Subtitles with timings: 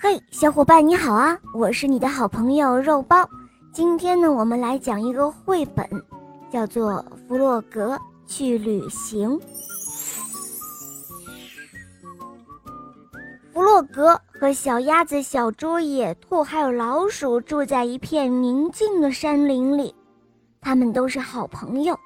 [0.00, 1.36] 嘿，小伙伴你好啊！
[1.52, 3.28] 我是你的好朋友肉包。
[3.72, 5.84] 今天呢，我们来讲一个绘本，
[6.48, 6.92] 叫做
[7.26, 9.30] 《弗洛格去旅行》。
[13.52, 19.92] 弗洛格和小鸭子、小猪、野兔还有老鼠住在一片宁静的山林里，
[20.60, 21.98] 他们都是好朋友。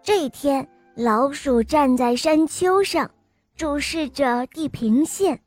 [0.00, 0.64] 这一天，
[0.94, 3.10] 老鼠站在山丘上，
[3.56, 5.40] 注视着地平线。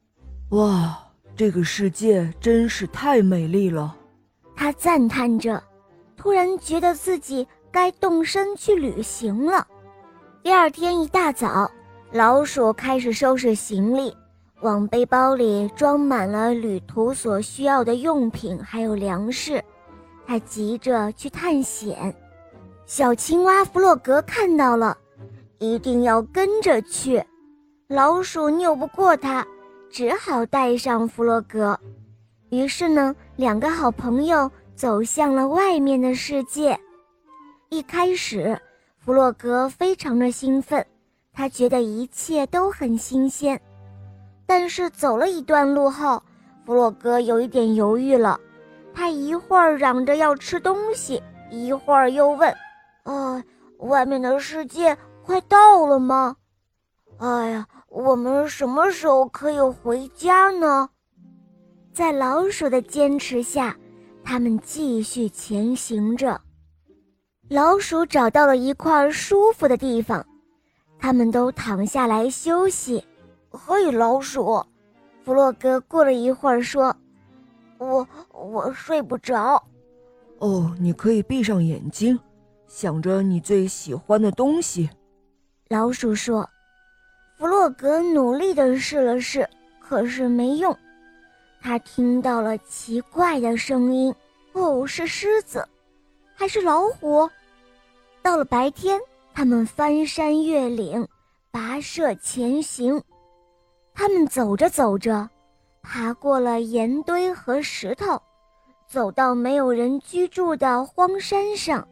[0.50, 1.00] 哇！
[1.36, 3.96] 这个世界真是太美丽了，
[4.56, 5.62] 他赞叹着，
[6.16, 9.66] 突然觉得自己该动身去旅行了。
[10.44, 11.70] 第二天一大早，
[12.12, 14.16] 老鼠开始收拾行李，
[14.62, 19.64] 往背包里装满了旅途所需要的用品，还有粮食。
[20.28, 22.16] 他急着去探险。
[22.86, 24.96] 小青蛙弗洛格看到了，
[25.58, 27.24] 一定要跟着去。
[27.88, 29.44] 老鼠拗不过他。
[29.94, 31.80] 只好带上弗洛格，
[32.50, 36.76] 于是呢，两个好朋友走向了外面的世界。
[37.70, 38.60] 一开始，
[38.98, 40.84] 弗洛格非常的兴奋，
[41.32, 43.62] 他觉得一切都很新鲜。
[44.48, 46.20] 但是走了一段路后，
[46.66, 48.40] 弗洛格有一点犹豫了。
[48.96, 51.22] 他一会儿嚷着要吃东西，
[51.52, 52.52] 一会儿又问
[53.06, 53.44] ：“呃，
[53.78, 56.36] 外面的世界快到了吗？”
[57.24, 57.68] 哎呀。
[57.96, 60.90] 我们什么时候可以回家呢？
[61.94, 63.78] 在老鼠的坚持下，
[64.24, 66.42] 他们继续前行着。
[67.50, 70.26] 老鼠找到了一块舒服的地方，
[70.98, 73.06] 他们都躺下来休息。
[73.52, 74.66] 嘿，老鼠，
[75.24, 76.96] 弗洛格过了一会儿说
[77.78, 79.64] ：“我我睡不着。”
[80.42, 82.20] 哦，你可以闭上眼睛，
[82.66, 84.90] 想着你最喜欢的东西。
[85.70, 86.50] 老鼠说。
[87.38, 89.48] 弗洛格努力地试了试，
[89.80, 90.76] 可是没用。
[91.62, 94.14] 他听到了奇怪的声音，
[94.54, 95.68] 哦，是狮子，
[96.36, 97.30] 还是老虎？
[98.22, 99.00] 到了白天，
[99.34, 101.08] 他们翻山越岭，
[101.52, 103.02] 跋涉前行。
[103.94, 105.30] 他们走着走着，
[105.82, 108.22] 爬过了岩堆和石头，
[108.88, 111.88] 走到没有人居住的荒山上。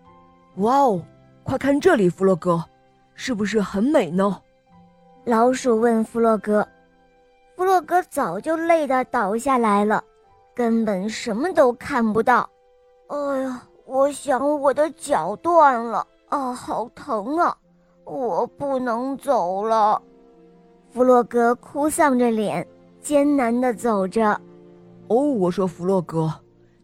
[0.57, 1.01] 哇哦，
[1.44, 2.63] 快看这里，弗洛格，
[3.16, 4.41] 是不是很美呢？
[5.23, 6.67] 老鼠问弗洛格
[7.55, 10.03] ：“弗洛格早就累得倒下来了，
[10.55, 12.49] 根本什么都看不到。
[13.07, 17.55] 哎呀，我想我的脚断了啊，好疼啊！
[18.03, 20.01] 我不能走了。”
[20.89, 22.67] 弗洛格哭丧着脸，
[22.99, 24.31] 艰难地走着。
[25.07, 26.33] 哦，我说弗洛格，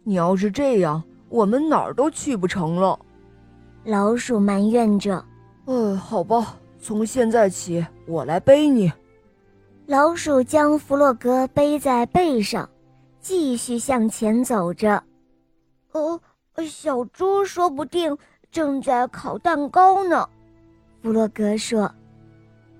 [0.03, 2.99] 你要是这样，我们哪儿都去不成了。
[3.83, 5.25] 老鼠埋怨着
[5.65, 8.91] ：“哎，好吧。”从现在起，我来背你。
[9.85, 12.69] 老鼠将弗洛格背在背上，
[13.19, 15.01] 继续向前走着。
[15.91, 16.19] 哦，
[16.65, 18.17] 小猪说不定
[18.51, 20.27] 正在烤蛋糕呢。
[21.01, 21.89] 弗洛格说：“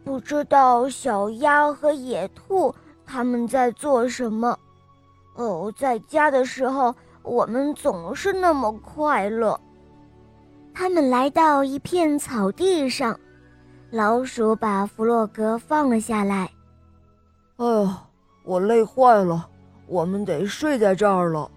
[0.04, 2.74] 不知道小鸭和野兔
[3.06, 4.58] 他们在做什么。”
[5.36, 6.94] 哦，在家的时候，
[7.24, 9.60] 我们总是那么快乐。
[10.74, 13.20] 他们来到一片草地上。
[13.90, 16.50] 老鼠把弗洛格放了下来。
[17.56, 18.04] 哎呀，
[18.44, 19.50] 我累坏了，
[19.88, 21.50] 我们得睡在这儿了。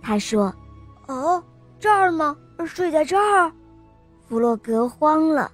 [0.00, 0.54] 他说
[1.08, 1.42] ：“哦，
[1.80, 2.36] 这儿吗？
[2.64, 3.52] 睡在这儿？”
[4.28, 5.50] 弗洛格慌了。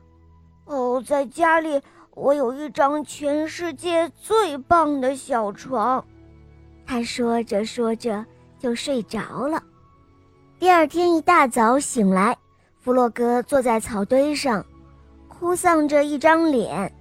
[0.66, 1.80] 哦，在家里，
[2.10, 6.04] 我有一张全世界最棒的小床。
[6.86, 8.24] 他说着说着
[8.58, 9.62] 就睡着了。
[10.58, 12.36] 第二天一大早醒来，
[12.80, 14.62] 弗洛格坐在草堆上。
[15.42, 16.94] 哭丧着一张脸，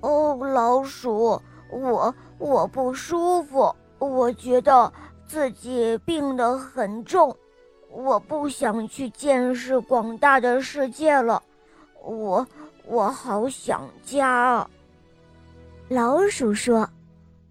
[0.00, 1.38] 哦，老鼠，
[1.70, 4.90] 我我不舒服，我觉得
[5.26, 7.36] 自己病得很重，
[7.90, 11.42] 我不想去见识广大的世界了，
[12.02, 12.46] 我
[12.86, 14.66] 我好想家。
[15.88, 16.88] 老鼠说：“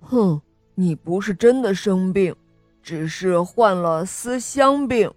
[0.02, 0.42] 哼，
[0.74, 2.36] 你不是真的生病，
[2.82, 5.14] 只是患了思乡病。”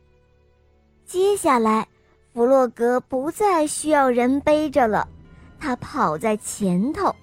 [1.07, 1.89] 接下来。
[2.33, 5.09] 弗洛格不再需要人背着了，
[5.59, 7.15] 他跑在前头，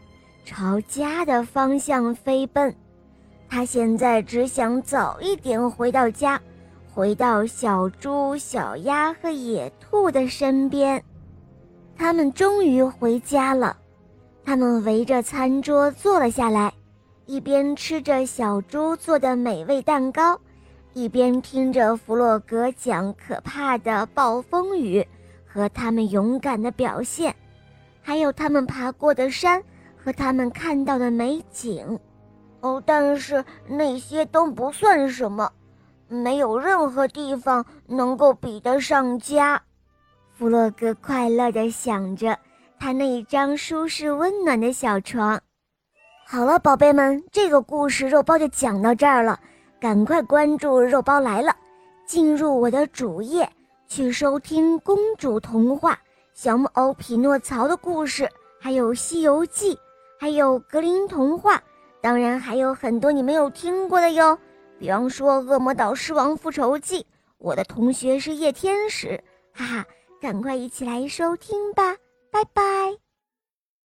[0.44, 2.75] 朝家的方向飞奔。
[3.50, 6.39] 他现在只想早一点回到家，
[6.94, 11.01] 回到小猪、小鸭和野兔的身边。
[11.95, 13.77] 他们终于回家了，
[14.44, 16.74] 他们围着餐桌坐了下来，
[17.25, 20.38] 一边吃着小猪做的美味蛋糕。
[20.97, 25.07] 一边听着弗洛格讲可怕的暴风雨
[25.45, 27.35] 和他们勇敢的表现，
[28.01, 29.61] 还有他们爬过的山
[29.95, 31.99] 和他们看到的美景，
[32.61, 35.51] 哦，但是那些都不算什么，
[36.07, 39.61] 没有任何地方能够比得上家。
[40.33, 42.39] 弗洛格快乐地想着
[42.79, 45.39] 他那一张舒适温暖的小床。
[46.25, 49.39] 好了，宝贝们，这个故事肉包就讲到这儿了。
[49.79, 51.56] 赶快关注“肉包来了”，
[52.06, 53.47] 进入我的主页
[53.88, 56.00] 去收听公主童话、
[56.33, 58.29] 小木偶匹诺曹的故事，
[58.59, 59.75] 还有《西游记》，
[60.19, 61.62] 还有格林童话，
[62.01, 64.38] 当然还有很多你没有听过的哟。
[64.79, 67.01] 比方说《恶魔岛狮王复仇记》，
[67.38, 69.23] 我的同学是夜天使，
[69.53, 69.85] 哈哈，
[70.21, 71.95] 赶快一起来收听吧，
[72.31, 73.06] 拜拜。